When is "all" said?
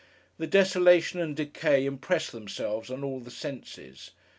3.03-3.19